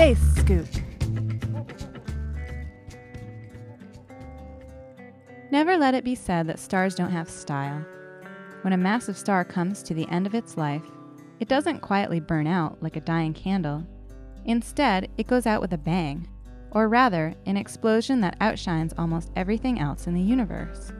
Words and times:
Space 0.00 0.34
Scoop. 0.34 0.66
Never 5.50 5.76
let 5.76 5.92
it 5.92 6.04
be 6.04 6.14
said 6.14 6.46
that 6.46 6.58
stars 6.58 6.94
don't 6.94 7.10
have 7.10 7.28
style. 7.28 7.84
When 8.62 8.72
a 8.72 8.78
massive 8.78 9.18
star 9.18 9.44
comes 9.44 9.82
to 9.82 9.92
the 9.92 10.08
end 10.08 10.26
of 10.26 10.34
its 10.34 10.56
life, 10.56 10.86
it 11.38 11.48
doesn't 11.48 11.80
quietly 11.82 12.18
burn 12.18 12.46
out 12.46 12.82
like 12.82 12.96
a 12.96 13.02
dying 13.02 13.34
candle. 13.34 13.86
Instead, 14.46 15.10
it 15.18 15.26
goes 15.26 15.44
out 15.44 15.60
with 15.60 15.74
a 15.74 15.76
bang, 15.76 16.26
or 16.70 16.88
rather, 16.88 17.34
an 17.44 17.58
explosion 17.58 18.22
that 18.22 18.38
outshines 18.40 18.94
almost 18.96 19.30
everything 19.36 19.80
else 19.80 20.06
in 20.06 20.14
the 20.14 20.22
universe. 20.22 20.94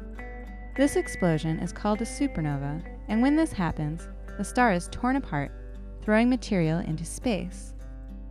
This 0.77 0.97
explosion 0.97 1.59
is 1.61 1.73
called 1.73 2.03
a 2.03 2.05
supernova, 2.05 2.85
and 3.09 3.23
when 3.23 3.35
this 3.35 3.55
happens, 3.55 4.07
the 4.37 4.45
star 4.45 4.75
is 4.75 4.91
torn 4.93 5.17
apart, 5.17 5.53
throwing 6.03 6.29
material 6.29 6.81
into 6.81 7.07
space. 7.07 7.73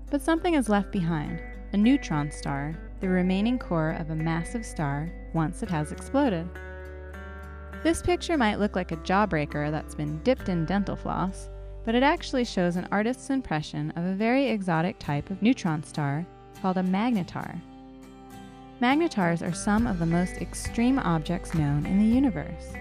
But 0.09 0.22
something 0.22 0.55
is 0.55 0.70
left 0.70 0.91
behind 0.91 1.40
a 1.72 1.77
neutron 1.77 2.31
star, 2.31 2.76
the 2.99 3.09
remaining 3.09 3.59
core 3.59 3.91
of 3.91 4.09
a 4.09 4.16
massive 4.16 4.66
star 4.66 5.09
once 5.34 5.62
it 5.62 5.70
has 5.70 5.91
exploded. 5.91 6.49
This 7.84 8.02
picture 8.02 8.38
might 8.38 8.59
look 8.59 8.76
like 8.76 8.91
a 8.91 8.98
jawbreaker 8.98 9.72
that's 9.72 9.95
been 9.95 10.22
dipped 10.23 10.49
in 10.49 10.66
dental 10.66 10.95
floss, 10.95 11.49
but 11.85 11.95
it 11.95 12.04
actually 12.04 12.44
shows 12.44 12.76
an 12.76 12.88
artist's 12.91 13.30
impression 13.30 13.91
of 13.91 14.04
a 14.04 14.16
very 14.16 14.48
exotic 14.48 14.98
type 14.99 15.30
of 15.30 15.41
neutron 15.41 15.84
star 15.84 16.26
called 16.62 16.77
a 16.77 16.84
magnetar. 16.84 17.60
Magnetars 18.82 19.48
are 19.48 19.54
some 19.54 19.88
of 19.88 19.99
the 19.99 20.05
most 20.05 20.38
extreme 20.38 20.99
objects 20.99 21.54
known 21.54 21.85
in 21.85 21.99
the 21.99 22.16
universe. 22.16 22.73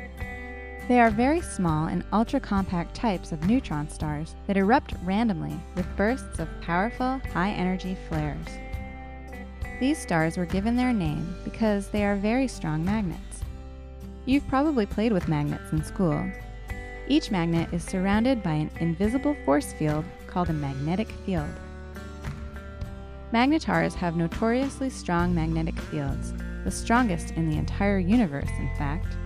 They 0.89 1.01
are 1.01 1.11
very 1.11 1.43
small 1.43 1.89
and 1.89 2.03
ultra 2.15 2.41
compact 2.41 2.95
types 2.95 3.31
of 3.31 3.47
neutron 3.47 3.91
stars 3.91 4.35
that 4.47 4.57
erupt 4.57 4.95
randomly 5.05 5.61
with 5.75 5.97
bursts 5.97 6.39
of 6.39 6.49
powerful, 6.63 7.21
high 7.31 7.51
energy 7.51 7.95
flares. 8.09 8.47
These 9.81 9.99
stars 9.99 10.39
were 10.39 10.47
given 10.47 10.77
their 10.77 10.95
name 10.95 11.37
because 11.45 11.89
they 11.89 12.07
are 12.07 12.17
very 12.17 12.49
strong 12.49 12.87
magnets. 12.87 13.45
You've 14.25 14.49
probably 14.49 14.87
played 14.87 15.13
with 15.13 15.29
magnets 15.29 15.73
in 15.73 15.85
school. 15.85 16.25
Each 17.07 17.31
magnet 17.31 17.69
is 17.71 17.85
surrounded 17.85 18.43
by 18.43 18.55
an 18.55 18.71
invisible 18.81 19.37
force 19.45 19.75
field 19.75 20.07
called 20.27 20.49
a 20.49 20.55
magnetic 20.55 21.11
field. 21.27 21.51
Magnetars 23.31 23.95
have 23.95 24.17
notoriously 24.17 24.89
strong 24.89 25.35
magnetic 25.35 25.79
fields, 25.79 26.33
the 26.65 26.71
strongest 26.71 27.33
in 27.33 27.51
the 27.51 27.59
entire 27.59 27.99
universe, 27.99 28.51
in 28.59 28.71
fact. 28.79 29.19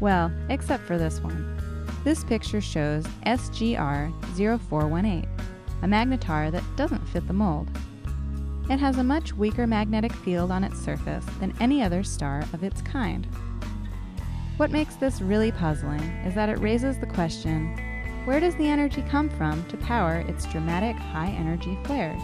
Well, 0.00 0.32
except 0.48 0.84
for 0.84 0.96
this 0.96 1.20
one. 1.20 1.56
This 2.04 2.22
picture 2.24 2.60
shows 2.60 3.04
SGR 3.26 4.12
0418, 4.36 5.28
a 5.82 5.86
magnetar 5.86 6.50
that 6.52 6.64
doesn't 6.76 7.06
fit 7.08 7.26
the 7.26 7.32
mold. 7.32 7.68
It 8.70 8.78
has 8.78 8.98
a 8.98 9.04
much 9.04 9.32
weaker 9.32 9.66
magnetic 9.66 10.12
field 10.12 10.50
on 10.50 10.62
its 10.62 10.78
surface 10.78 11.24
than 11.40 11.56
any 11.58 11.82
other 11.82 12.04
star 12.04 12.44
of 12.52 12.62
its 12.62 12.82
kind. 12.82 13.26
What 14.58 14.70
makes 14.70 14.96
this 14.96 15.20
really 15.20 15.52
puzzling 15.52 16.00
is 16.26 16.34
that 16.34 16.48
it 16.48 16.58
raises 16.58 16.98
the 16.98 17.06
question 17.06 17.76
where 18.24 18.40
does 18.40 18.54
the 18.56 18.68
energy 18.68 19.02
come 19.08 19.30
from 19.30 19.64
to 19.68 19.76
power 19.78 20.22
its 20.28 20.44
dramatic 20.52 20.96
high 20.96 21.30
energy 21.30 21.78
flares? 21.84 22.20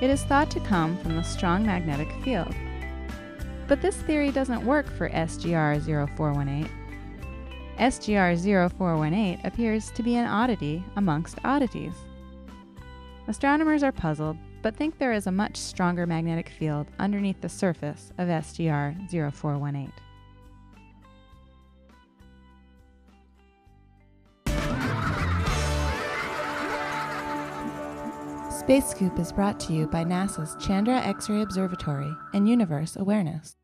It 0.00 0.08
is 0.08 0.22
thought 0.22 0.52
to 0.52 0.60
come 0.60 0.96
from 0.98 1.16
the 1.16 1.24
strong 1.24 1.66
magnetic 1.66 2.12
field. 2.22 2.54
But 3.68 3.82
this 3.82 3.96
theory 3.96 4.30
doesn't 4.30 4.64
work 4.64 4.90
for 4.90 5.10
SGR 5.10 5.84
0418. 6.16 6.68
SGR 7.78 8.72
0418 8.72 9.40
appears 9.44 9.90
to 9.90 10.02
be 10.02 10.16
an 10.16 10.26
oddity 10.26 10.82
amongst 10.96 11.38
oddities. 11.44 11.92
Astronomers 13.28 13.82
are 13.82 13.92
puzzled, 13.92 14.38
but 14.62 14.74
think 14.74 14.96
there 14.96 15.12
is 15.12 15.26
a 15.26 15.32
much 15.32 15.56
stronger 15.58 16.06
magnetic 16.06 16.48
field 16.48 16.86
underneath 16.98 17.42
the 17.42 17.48
surface 17.48 18.10
of 18.16 18.28
SGR 18.28 18.96
0418. 19.10 19.92
Space 28.68 28.88
Scoop 28.88 29.18
is 29.18 29.32
brought 29.32 29.58
to 29.60 29.72
you 29.72 29.86
by 29.86 30.04
NASA's 30.04 30.54
Chandra 30.62 30.98
X 30.98 31.30
ray 31.30 31.40
Observatory 31.40 32.12
and 32.34 32.46
Universe 32.46 32.96
Awareness. 32.96 33.56